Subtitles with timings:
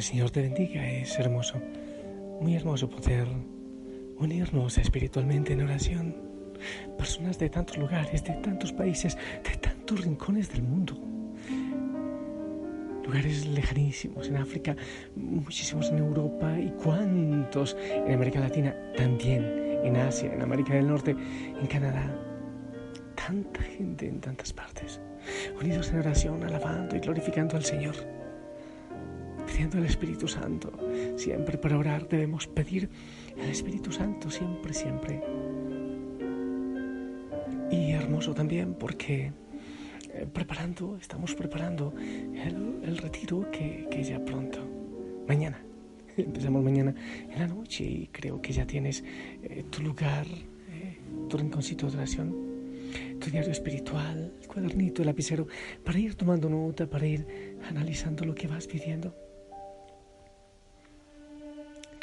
[0.00, 0.90] el Señor te bendiga.
[0.90, 1.60] Es hermoso,
[2.40, 3.28] muy hermoso poder
[4.16, 6.16] unirnos espiritualmente en oración.
[6.96, 10.94] Personas de tantos lugares, de tantos países, de tantos rincones del mundo.
[13.04, 14.74] Lugares lejanísimos en África,
[15.16, 19.44] muchísimos en Europa y cuántos en América Latina, también
[19.84, 22.10] en Asia, en América del Norte, en Canadá.
[23.16, 24.98] Tanta gente en tantas partes,
[25.60, 28.19] unidos en oración, alabando y glorificando al Señor
[29.50, 30.72] pidiendo el Espíritu Santo.
[31.16, 32.88] Siempre para orar debemos pedir
[33.36, 35.20] el Espíritu Santo, siempre, siempre.
[37.70, 39.32] Y hermoso también porque
[40.14, 44.60] eh, preparando, estamos preparando el, retiro que, que, ya pronto,
[45.28, 45.62] mañana,
[46.16, 46.94] empezamos mañana
[47.30, 49.04] en la noche y creo que ya tienes
[49.42, 52.34] eh, tu lugar, eh, tu rinconcito de oración,
[53.20, 55.46] tu diario espiritual, el cuadernito, el lapicero,
[55.84, 59.14] para ir tomando nota, para ir analizando lo que vas pidiendo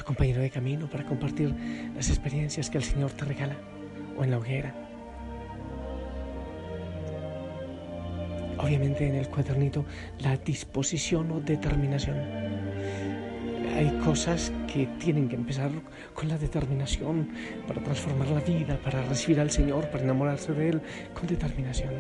[0.08, 1.54] compañero de camino para compartir
[1.94, 3.58] las experiencias que el Señor te regala
[4.18, 4.74] o en la hoguera.
[8.58, 9.86] Obviamente en el cuadernito
[10.20, 12.16] la disposición o determinación.
[13.76, 15.70] Hay cosas que tienen que empezar
[16.16, 17.30] con la determinación
[17.68, 20.82] para transformar la vida, para recibir al Señor, para enamorarse de Él
[21.14, 21.94] con determinación.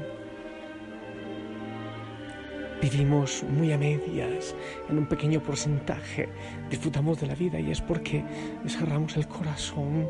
[2.82, 4.56] Vivimos muy a medias,
[4.88, 6.30] en un pequeño porcentaje,
[6.70, 8.24] disfrutamos de la vida y es porque
[8.68, 10.08] cerramos el corazón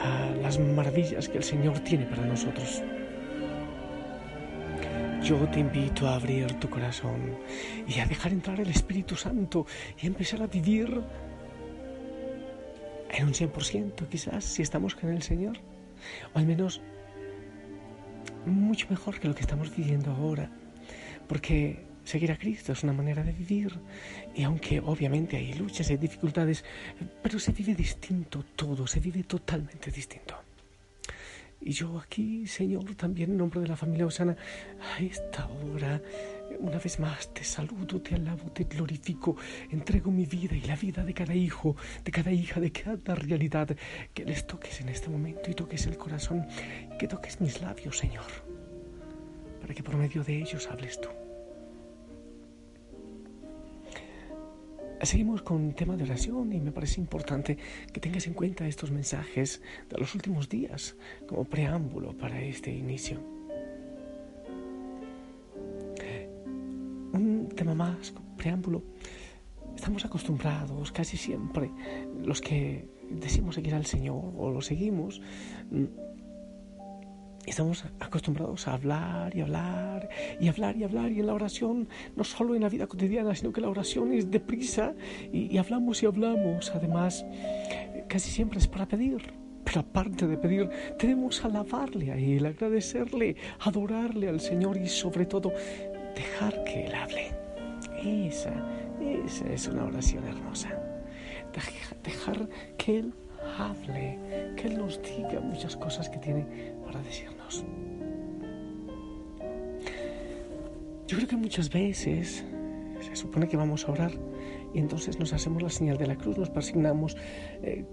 [0.00, 2.82] a las maravillas que el Señor tiene para nosotros.
[5.22, 7.36] Yo te invito a abrir tu corazón
[7.86, 9.66] y a dejar entrar el Espíritu Santo
[10.00, 11.02] y a empezar a vivir
[13.10, 15.58] en un 100% quizás si estamos con el Señor.
[16.34, 16.80] O al menos
[18.46, 20.50] mucho mejor que lo que estamos viviendo ahora.
[21.28, 23.70] Porque Seguir a Cristo es una manera de vivir
[24.34, 26.64] y aunque obviamente hay luchas y dificultades,
[27.22, 30.34] pero se vive distinto todo, se vive totalmente distinto.
[31.60, 34.36] Y yo aquí, Señor, también en nombre de la familia Osana,
[34.82, 36.02] a esta hora,
[36.58, 39.36] una vez más te saludo, te alabo, te glorifico,
[39.70, 43.68] entrego mi vida y la vida de cada hijo, de cada hija, de cada realidad,
[44.12, 46.44] que les toques en este momento y toques el corazón,
[46.98, 48.32] que toques mis labios, Señor,
[49.60, 51.19] para que por medio de ellos hables tú.
[55.02, 57.56] Seguimos con tema de oración y me parece importante
[57.90, 60.94] que tengas en cuenta estos mensajes de los últimos días
[61.26, 63.18] como preámbulo para este inicio.
[67.14, 68.82] Un tema más, preámbulo.
[69.74, 71.70] Estamos acostumbrados casi siempre,
[72.22, 75.22] los que decimos seguir al Señor o lo seguimos,
[77.60, 80.08] Estamos acostumbrados a hablar y hablar
[80.40, 83.52] y hablar y hablar y en la oración, no solo en la vida cotidiana, sino
[83.52, 84.94] que la oración es deprisa
[85.30, 86.72] y, y hablamos y hablamos.
[86.74, 87.22] Además,
[88.08, 89.34] casi siempre es para pedir.
[89.62, 95.52] Pero aparte de pedir, debemos alabarle a Él, agradecerle, adorarle al Señor y sobre todo
[96.16, 97.34] dejar que Él hable.
[98.02, 98.54] Esa,
[99.02, 100.70] esa es una oración hermosa.
[102.02, 102.48] Dejar
[102.78, 103.12] que Él
[103.58, 104.18] hable,
[104.56, 107.64] que Él nos diga muchas cosas que tiene para decirnos.
[111.06, 112.44] Yo creo que muchas veces
[113.00, 114.12] se supone que vamos a orar
[114.72, 117.16] y entonces nos hacemos la señal de la cruz, nos persignamos
[117.62, 117.84] eh,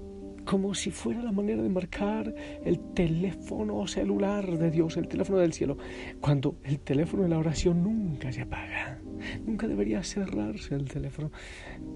[0.46, 2.34] como si fuera la manera de marcar
[2.64, 5.78] el teléfono celular de Dios, el teléfono del cielo,
[6.22, 9.02] cuando el teléfono de la oración nunca se apaga.
[9.46, 11.32] Nunca debería cerrarse el teléfono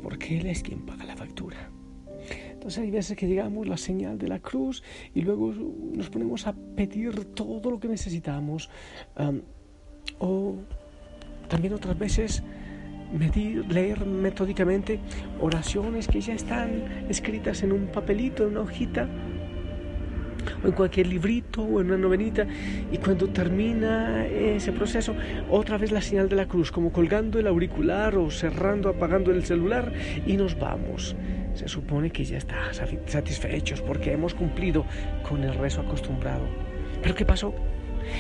[0.02, 1.72] porque Él es quien paga la factura.
[2.62, 4.84] Entonces hay veces que llegamos la señal de la cruz
[5.16, 8.70] y luego nos ponemos a pedir todo lo que necesitamos.
[10.20, 10.56] o
[11.50, 12.44] también otras veces
[13.18, 15.00] medir, leer metódicamente
[15.40, 19.10] oraciones que ya están escritas en un papelito, en una hojita
[20.64, 22.46] o en cualquier librito o en una novenita
[22.92, 25.16] y cuando termina ese proceso
[25.50, 29.44] otra vez la señal de la cruz como colgando el auricular o cerrando apagando el
[29.46, 29.92] celular
[30.28, 31.16] y nos vamos
[31.54, 34.86] se supone que ya está satisfechos porque hemos cumplido
[35.28, 36.48] con el rezo acostumbrado.
[37.02, 37.54] Pero qué pasó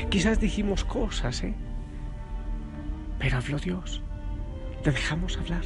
[0.10, 1.54] quizás dijimos cosas eh
[3.22, 4.02] pero habló Dios.
[4.84, 5.62] Te dejamos hablar.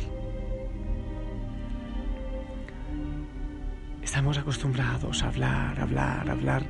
[4.04, 6.64] Estamos acostumbrados a hablar, hablar, hablar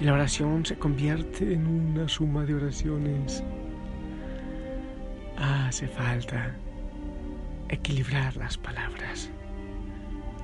[0.00, 3.44] y la oración se convierte en una suma de oraciones.
[5.36, 6.56] Hace falta
[7.68, 9.30] equilibrar las palabras.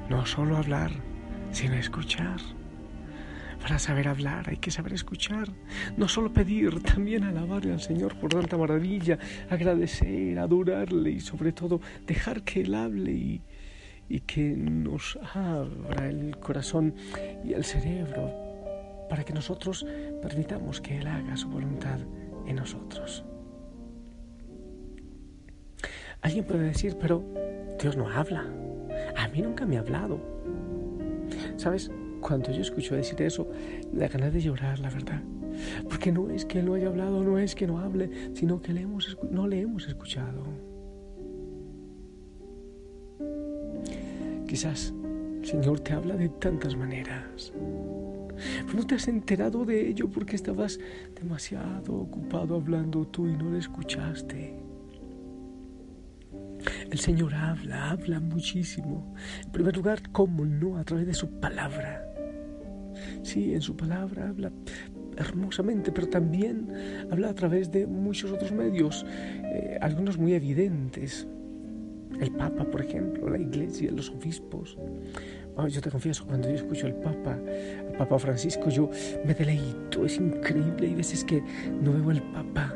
[0.08, 0.90] No solo hablar,
[1.50, 2.40] sino escuchar.
[3.60, 5.48] Para saber hablar hay que saber escuchar.
[5.96, 9.18] No solo pedir, también alabarle al Señor por tanta maravilla,
[9.50, 13.42] agradecer, adorarle y sobre todo dejar que Él hable y,
[14.08, 16.94] y que nos abra el corazón
[17.44, 18.30] y el cerebro
[19.08, 19.84] para que nosotros
[20.22, 21.98] permitamos que Él haga su voluntad
[22.46, 23.24] en nosotros.
[26.22, 27.24] Alguien puede decir, pero
[27.80, 28.44] Dios no habla.
[29.16, 30.20] A mí nunca me ha hablado.
[31.56, 31.90] ¿Sabes?
[32.20, 33.48] Cuando yo escucho decir eso,
[33.92, 35.22] la ganas de llorar, la verdad.
[35.88, 38.72] Porque no es que Él no haya hablado, no es que no hable, sino que
[38.72, 40.44] le hemos, no le hemos escuchado.
[44.46, 44.92] Quizás
[45.40, 47.52] el Señor te habla de tantas maneras.
[48.66, 50.78] Pero no te has enterado de ello porque estabas
[51.14, 54.65] demasiado ocupado hablando tú y no le escuchaste.
[56.90, 59.14] El Señor habla, habla muchísimo.
[59.44, 60.78] En primer lugar, ¿cómo no?
[60.78, 62.04] A través de su palabra.
[63.22, 64.52] Sí, en su palabra habla
[65.16, 66.68] hermosamente, pero también
[67.10, 71.26] habla a través de muchos otros medios, eh, algunos muy evidentes.
[72.20, 74.78] El Papa, por ejemplo, la Iglesia, los obispos.
[75.68, 77.38] yo te confieso, cuando yo escucho al Papa,
[77.88, 78.90] al Papa Francisco, yo
[79.24, 80.86] me deleito, es increíble.
[80.86, 81.42] Hay veces que
[81.82, 82.74] no veo al Papa,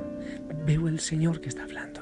[0.67, 2.00] veo al Señor que está hablando.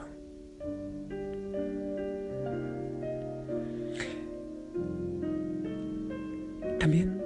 [6.89, 7.21] También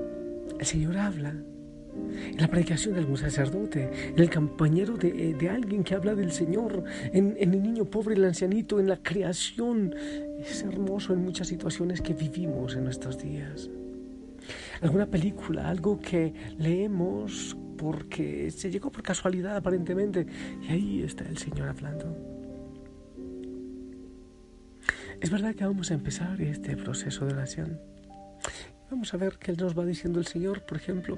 [0.58, 5.84] el Señor habla en la predicación de algún sacerdote, en el compañero de, de alguien
[5.84, 6.82] que habla del Señor,
[7.12, 9.94] en, en, el niño pobre, el ancianito, en la creación.
[10.40, 13.70] Es hermoso en muchas situaciones que vivimos en nuestros días.
[14.80, 20.26] Alguna película, algo que leemos porque se llegó por casualidad aparentemente,
[20.60, 22.16] y ahí está el Señor hablando.
[25.20, 27.91] Es verdad que vamos a empezar este proceso de oración
[28.92, 30.60] Vamos a ver qué nos va diciendo el Señor.
[30.60, 31.16] Por ejemplo,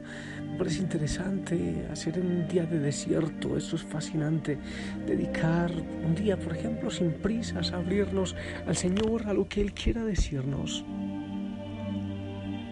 [0.56, 4.58] parece interesante hacer un día de desierto, eso es fascinante.
[5.04, 8.36] Dedicar un día, por ejemplo, sin prisas, a abrirnos
[8.68, 10.84] al Señor, a lo que Él quiera decirnos.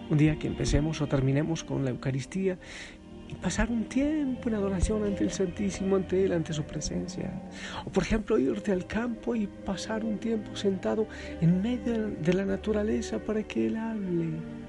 [0.09, 2.57] Un día que empecemos o terminemos con la Eucaristía
[3.27, 7.29] y pasar un tiempo en adoración ante el Santísimo, ante Él, ante su presencia.
[7.83, 11.09] O por ejemplo, irte al campo y pasar un tiempo sentado
[11.41, 14.62] en medio de la naturaleza para que Él hable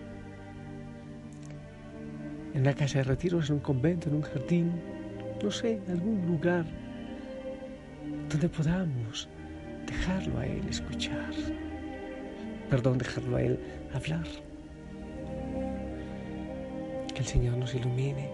[2.55, 4.73] en una casa de retiros, en un convento, en un jardín,
[5.43, 6.65] no sé, en algún lugar
[8.31, 9.29] donde podamos
[9.87, 11.33] dejarlo a Él escuchar,
[12.71, 13.59] perdón, dejarlo a Él
[13.93, 14.27] hablar.
[17.13, 18.31] Que el Señor nos ilumine.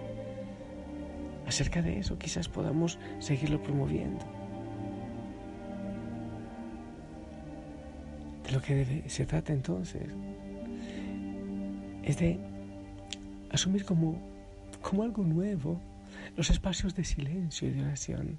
[1.47, 4.25] Acerca de eso quizás podamos seguirlo promoviendo.
[8.45, 10.05] De lo que se trata entonces
[12.05, 12.39] es de
[13.51, 14.19] asumir como,
[14.81, 15.81] como algo nuevo
[16.37, 18.39] los espacios de silencio y de oración,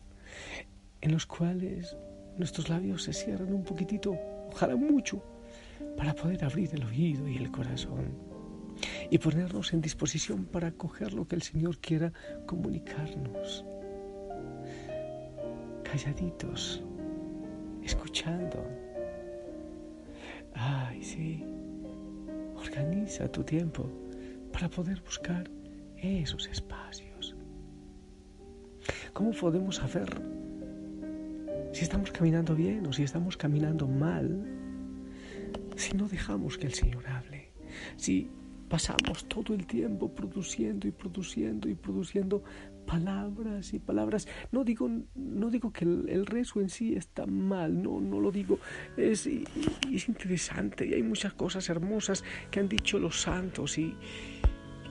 [1.02, 1.96] en los cuales
[2.38, 4.18] nuestros labios se cierran un poquitito,
[4.50, 5.24] ojalá mucho,
[5.98, 8.12] para poder abrir el oído y el corazón
[9.10, 12.12] y ponernos en disposición para acoger lo que el Señor quiera
[12.46, 13.66] comunicarnos.
[15.84, 16.82] Calladitos,
[17.84, 18.64] escuchando.
[20.54, 21.44] Ay, sí,
[22.56, 23.90] organiza tu tiempo
[24.62, 25.50] para poder buscar
[25.98, 27.36] esos espacios.
[29.12, 30.22] ¿Cómo podemos saber
[31.74, 34.46] si estamos caminando bien o si estamos caminando mal
[35.76, 37.54] si no dejamos que el Señor hable?
[37.98, 38.30] Si
[38.70, 42.44] pasamos todo el tiempo produciendo y produciendo y produciendo
[42.86, 44.28] palabras y palabras.
[44.52, 48.60] No digo, no digo que el, rezo en sí está mal, no, no lo digo.
[48.96, 53.96] Es, es interesante y hay muchas cosas hermosas que han dicho los santos y,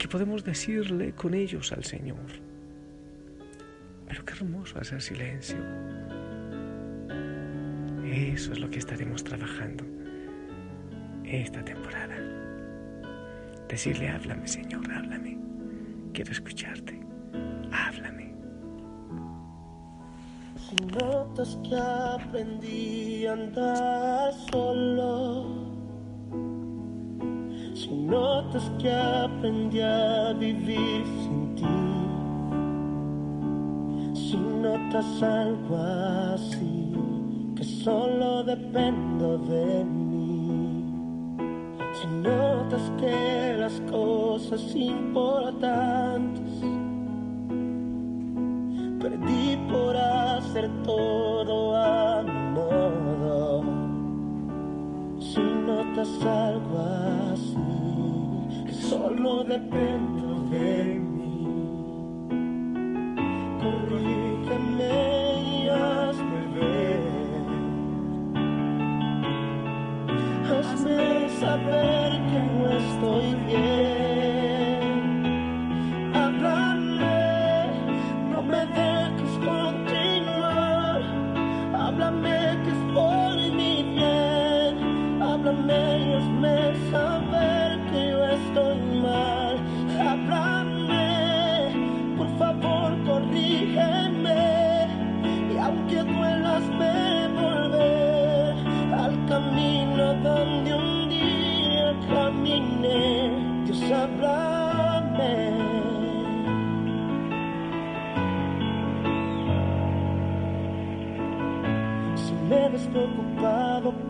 [0.00, 2.16] que podemos decirle con ellos al Señor.
[4.08, 5.58] Pero qué hermoso hacer silencio.
[8.06, 9.84] Eso es lo que estaremos trabajando
[11.22, 12.16] esta temporada.
[13.68, 15.36] Decirle, háblame Señor, háblame.
[16.14, 16.98] Quiero escucharte.
[17.70, 18.32] Háblame.
[20.56, 25.69] Si notas que aprendí a andar solo
[27.90, 31.78] si notas que aprendí a vivir sin ti,
[34.14, 35.76] si notas algo
[36.34, 36.94] así,
[37.56, 40.84] que solo dependo de mí,
[42.00, 46.62] si notas que las cosas importantes
[49.00, 53.64] perdí por hacer todo a mi modo,
[55.18, 56.99] si notas algo así
[59.44, 61.09] dependo de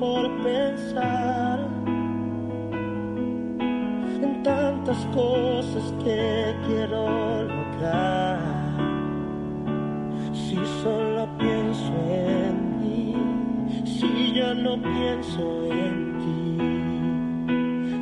[0.01, 1.61] por pensar
[4.23, 8.39] en tantas cosas que quiero lograr,
[10.33, 13.15] si solo pienso en mí,
[13.85, 16.57] si ya no pienso en ti,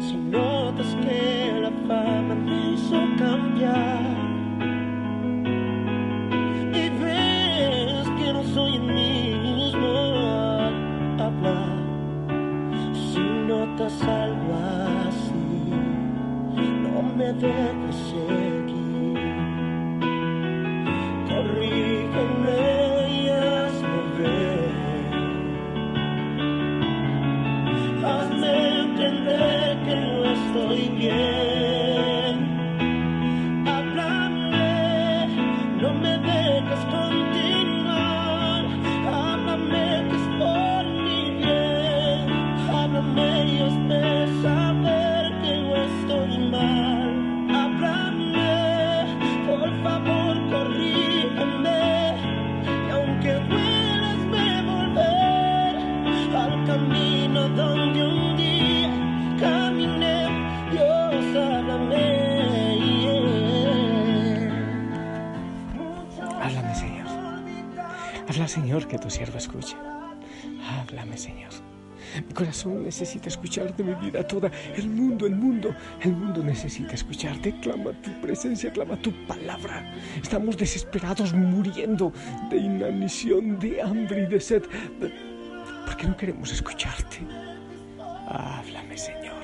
[0.06, 4.07] si notas que la fama me hizo cambiar.
[17.32, 18.07] No me
[68.88, 69.76] que tu siervo escuche.
[70.62, 71.52] Háblame, Señor.
[72.26, 74.50] Mi corazón necesita escucharte, mi vida toda.
[74.76, 77.54] El mundo, el mundo, el mundo necesita escucharte.
[77.60, 79.92] Clama tu presencia, clama tu palabra.
[80.22, 82.12] Estamos desesperados, muriendo
[82.50, 84.62] de inanición, de hambre y de sed.
[85.86, 87.18] Porque no queremos escucharte.
[88.28, 89.37] Háblame, Señor.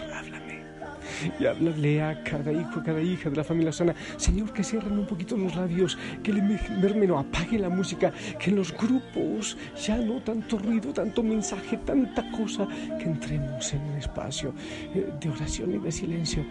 [1.39, 3.95] Y háblale a cada hijo, a cada hija de la familia sana.
[4.17, 8.57] Señor, que cierren un poquito los radios, que el mermeno apague la música, que en
[8.57, 12.67] los grupos ya no tanto ruido, tanto mensaje, tanta cosa,
[12.99, 14.53] que entremos en un espacio
[14.95, 16.45] eh, de oración y de silencio,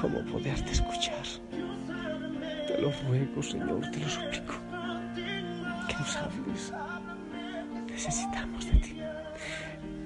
[0.00, 1.22] como poderte escuchar.
[2.66, 4.54] Te lo ruego, Señor, te lo suplico,
[5.88, 6.72] que nos hables.
[7.92, 8.96] Necesitamos de ti.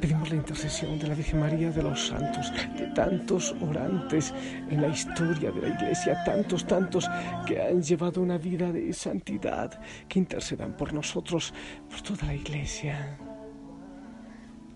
[0.00, 4.34] Pedimos la intercesión de la Virgen María, de los santos, de tantos orantes
[4.68, 7.08] en la historia de la Iglesia, tantos, tantos
[7.46, 11.54] que han llevado una vida de santidad, que intercedan por nosotros,
[11.88, 13.16] por toda la Iglesia.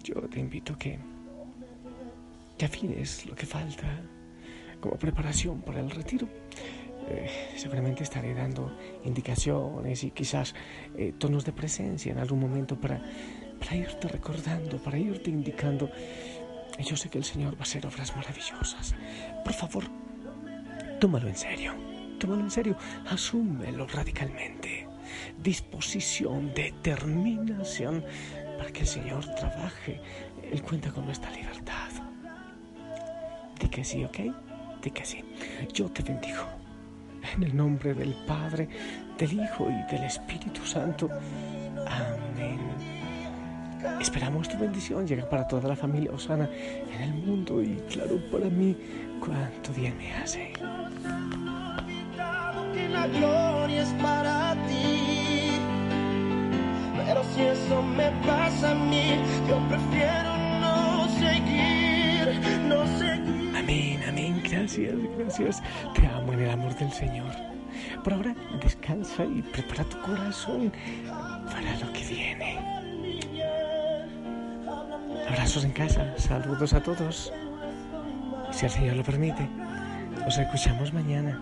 [0.03, 0.99] Yo te invito que,
[2.57, 3.89] que afines lo que falta
[4.81, 6.27] como preparación para el retiro.
[7.11, 8.71] Eh, seguramente estaré dando
[9.05, 10.55] indicaciones y quizás
[10.97, 13.03] eh, tonos de presencia en algún momento para,
[13.59, 15.91] para irte recordando, para irte indicando.
[16.79, 18.95] Yo sé que el Señor va a hacer obras maravillosas.
[19.45, 19.85] Por favor,
[21.01, 21.75] tómalo en serio.
[22.19, 22.77] Tómalo en serio.
[23.07, 24.87] Asúmelo radicalmente.
[25.43, 28.05] Disposición, determinación
[28.57, 30.01] para que el Señor trabaje.
[30.51, 31.91] Él cuenta con nuestra libertad.
[33.59, 34.19] Di que sí, ¿ok?
[34.83, 35.25] Di que sí.
[35.73, 36.60] Yo te bendigo.
[37.35, 38.69] En el nombre del Padre,
[39.19, 41.09] del Hijo y del Espíritu Santo.
[41.87, 42.59] Amén.
[44.01, 46.49] Esperamos tu bendición llega para toda la familia Osana
[46.95, 48.77] en el mundo y claro para mí
[49.21, 50.53] cuánto bien me hace.
[52.75, 55.51] que la gloria es para ti.
[57.07, 59.17] Pero si eso me pasa a mí,
[59.49, 63.57] yo prefiero no seguir, no seguir.
[63.57, 65.63] Amén, amén, gracias, gracias.
[65.95, 67.31] Te amo en el amor del Señor.
[68.05, 70.73] Por ahora descansa y prepara tu corazón
[71.47, 72.59] para lo que viene.
[75.29, 77.33] Abrazos en casa, saludos a todos.
[78.53, 79.49] Si el Señor lo permite,
[80.25, 81.41] nos escuchamos mañana.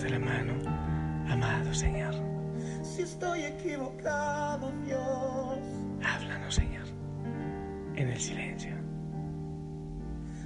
[0.00, 0.54] De la mano,
[1.28, 2.14] amado Señor.
[2.82, 5.58] Si estoy equivocado, Dios.
[6.02, 6.86] Háblanos, Señor,
[7.94, 8.74] en el silencio.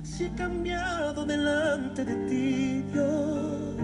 [0.03, 3.81] Si he cambiado delante de ti, Dios.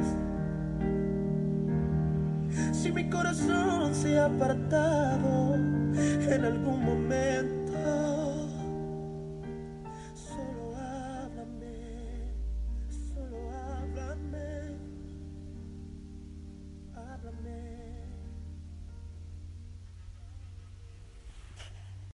[2.72, 7.51] Si mi corazón se ha apartado en algún momento